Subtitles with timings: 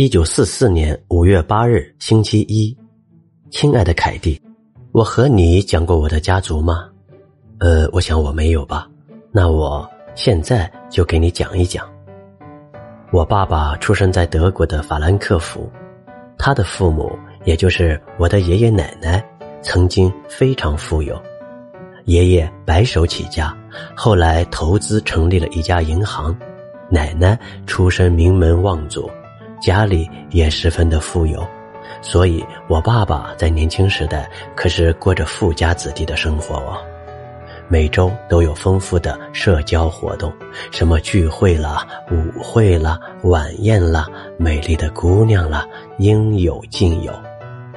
[0.00, 2.72] 一九四四年五月八日，星期一。
[3.50, 4.40] 亲爱的凯蒂，
[4.92, 6.88] 我和你讲过我的家族吗？
[7.58, 8.88] 呃，我想我没有吧。
[9.32, 9.84] 那我
[10.14, 11.84] 现在就给你讲一讲。
[13.10, 15.68] 我爸爸出生在德国的法兰克福，
[16.38, 17.10] 他的父母，
[17.44, 19.20] 也就是我的爷爷奶奶，
[19.62, 21.20] 曾经非常富有。
[22.04, 23.52] 爷爷白手起家，
[23.96, 26.32] 后来投资成立了一家银行。
[26.88, 27.36] 奶奶
[27.66, 29.10] 出身名门望族。
[29.60, 31.46] 家里也十分的富有，
[32.00, 36.78] 所以我爸爸在年轻时代可是过着富家子弟的生活哦。
[37.70, 40.32] 每周都有丰富的社交活动，
[40.70, 44.06] 什么聚会啦、舞会啦、晚宴啦，
[44.38, 45.66] 美丽的姑娘啦，
[45.98, 47.12] 应有尽有。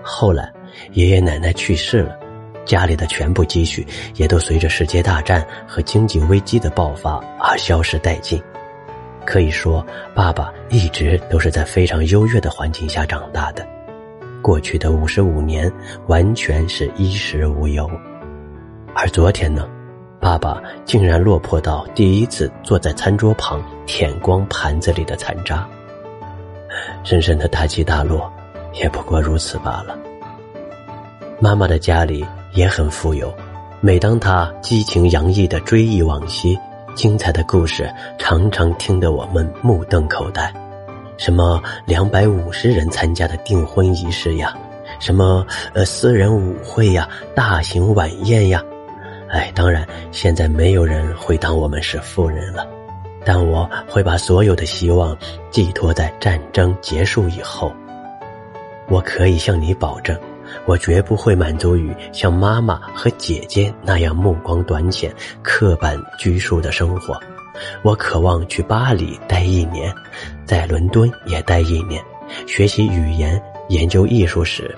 [0.00, 0.52] 后来
[0.92, 2.16] 爷爷奶奶去世了，
[2.64, 8.40] 家里的全部积蓄也都随着世界大战和经济危机的爆发而消失殆尽。
[9.24, 13.66] 可以说，爸爸一直都是在非常优越的环境下长大的。
[14.42, 15.72] 过去的五十五年，
[16.08, 17.88] 完全是衣食无忧。
[18.94, 19.68] 而昨天呢，
[20.20, 25.66] 爸爸竟然落魄到第一次坐在餐桌旁舔光盘子里的残渣。
[27.04, 28.32] 深深的大起大落，
[28.74, 29.96] 也不过如此罢了。
[31.38, 33.32] 妈妈的家里也很富有，
[33.80, 36.58] 每当她激情洋溢的追忆往昔。
[36.94, 40.52] 精彩的故事常常听得我们目瞪口呆，
[41.16, 44.56] 什么两百五十人参加的订婚仪式呀，
[45.00, 48.62] 什么呃私人舞会呀，大型晚宴呀，
[49.28, 52.66] 哎，当然现在没有人会当我们是富人了，
[53.24, 55.16] 但我会把所有的希望
[55.50, 57.72] 寄托在战争结束以后。
[58.88, 60.18] 我可以向你保证。
[60.66, 67.18] 我绝不会满足于像妈妈和姐姐那样目光短浅、刻板拘束的生活。
[67.82, 69.92] 我渴望去巴黎待一年，
[70.44, 72.02] 在伦敦也待一年，
[72.46, 74.74] 学习语言、研究艺术史。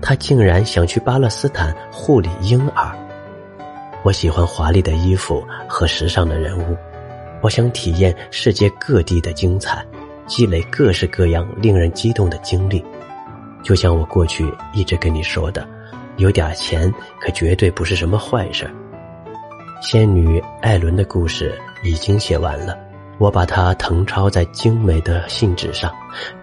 [0.00, 2.96] 他竟然想去巴勒斯坦护理婴儿。
[4.02, 6.76] 我喜欢华丽的衣服和时尚的人物。
[7.42, 9.84] 我想体验世界各地的精彩，
[10.26, 12.84] 积累各式各样令人激动的经历。
[13.62, 15.66] 就像我过去一直跟你说的，
[16.16, 18.68] 有点钱可绝对不是什么坏事。
[19.82, 22.76] 仙女艾伦的故事已经写完了，
[23.18, 25.90] 我把它誊抄在精美的信纸上，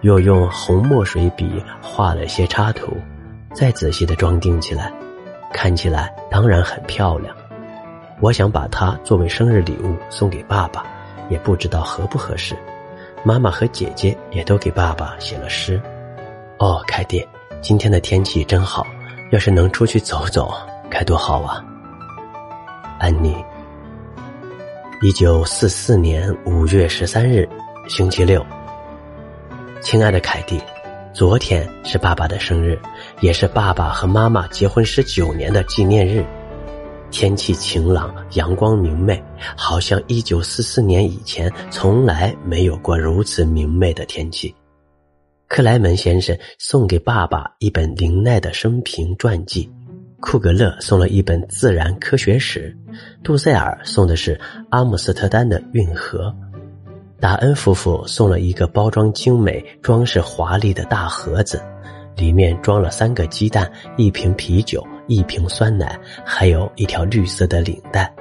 [0.00, 2.96] 又用红墨水笔画了些插图，
[3.52, 4.92] 再仔细的装订起来，
[5.52, 7.34] 看起来当然很漂亮。
[8.20, 10.84] 我想把它作为生日礼物送给爸爸，
[11.28, 12.56] 也不知道合不合适。
[13.22, 15.80] 妈妈和姐姐也都给爸爸写了诗。
[16.58, 17.24] 哦，凯蒂，
[17.62, 18.84] 今天的天气真好，
[19.30, 20.52] 要是能出去走走，
[20.90, 21.64] 该多好啊！
[22.98, 23.36] 安妮，
[25.00, 27.48] 一九四四年五月十三日，
[27.86, 28.44] 星期六。
[29.80, 30.60] 亲爱的凯蒂，
[31.14, 32.76] 昨天是爸爸的生日，
[33.20, 36.26] 也是爸爸和妈妈结婚十九年的纪念日。
[37.12, 39.22] 天气晴朗，阳光明媚，
[39.56, 44.52] 好像一九四四年以前从来没有过如此明媚的天气。
[45.48, 49.68] 克莱门先生送给爸爸一本林奈的生平传记，
[50.20, 52.76] 库格勒送了一本自然科学史，
[53.24, 54.38] 杜塞尔送的是
[54.68, 56.32] 阿姆斯特丹的运河，
[57.18, 61.62] 达恩夫妇送了一个包装精美、装饰华丽的大盒子，
[62.14, 68.14] 里面装了三个鸡蛋、一瓶啤酒、一瓶酸奶，还有一条绿色的领带。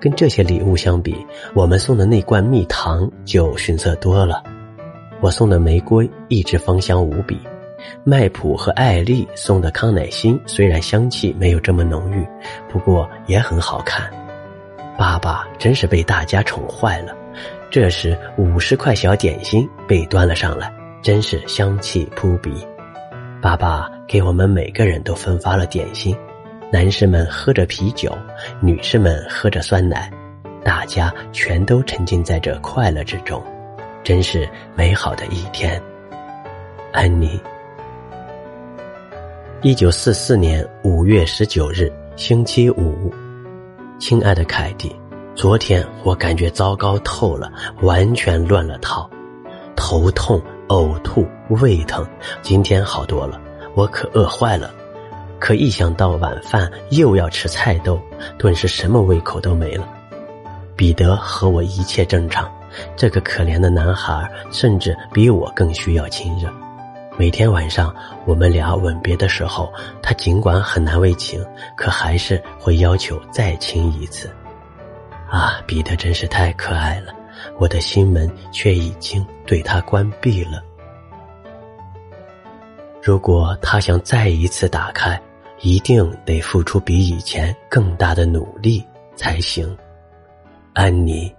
[0.00, 1.14] 跟这些礼物相比，
[1.54, 4.42] 我们送的那罐蜜糖就逊色多了。
[5.22, 7.38] 我送的玫瑰一直芳香无比，
[8.02, 12.26] 麦普和艾丽送的康乃馨虽然香气没有这么浓郁，
[12.68, 14.10] 不过也很好看。
[14.98, 17.14] 爸爸真是被大家宠坏了。
[17.70, 22.52] 这时五十块小点心被端了上来，真是香气扑鼻。
[23.40, 26.16] 爸爸给我们每个人都分发了点心，
[26.72, 28.12] 男士们喝着啤酒，
[28.60, 30.10] 女士们喝着酸奶，
[30.64, 33.40] 大家全都沉浸在这快乐之中。
[34.04, 35.80] 真是美好的一天，
[36.92, 37.40] 安妮。
[39.62, 43.12] 一九四四年五月十九日，星期五，
[44.00, 44.94] 亲爱的凯蒂，
[45.36, 47.52] 昨天我感觉糟糕透了，
[47.82, 49.08] 完全乱了套，
[49.76, 51.24] 头痛、呕吐、
[51.60, 52.04] 胃疼。
[52.42, 53.40] 今天好多了，
[53.76, 54.68] 我可饿坏了。
[55.38, 58.00] 可一想到晚饭又要吃菜豆，
[58.36, 59.88] 顿时什么胃口都没了。
[60.74, 62.50] 彼得和我一切正常。
[62.96, 66.52] 这个可怜的男孩甚至比我更需要亲热。
[67.18, 69.72] 每天晚上我们俩吻别的时候，
[70.02, 71.44] 他尽管很难为情，
[71.76, 74.30] 可还是会要求再亲一次。
[75.28, 77.12] 啊，彼得真是太可爱了，
[77.58, 80.62] 我的心门却已经对他关闭了。
[83.02, 85.20] 如果他想再一次打开，
[85.60, 88.82] 一定得付出比以前更大的努力
[89.16, 89.76] 才行。
[90.72, 91.30] 安妮。